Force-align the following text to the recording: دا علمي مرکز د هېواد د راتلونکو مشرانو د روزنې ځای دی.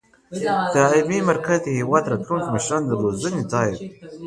دا 0.73 0.83
علمي 0.93 1.19
مرکز 1.31 1.57
د 1.63 1.67
هېواد 1.79 2.01
د 2.05 2.09
راتلونکو 2.11 2.47
مشرانو 2.55 2.89
د 2.89 2.91
روزنې 3.03 3.41
ځای 3.51 3.69
دی. 3.79 3.87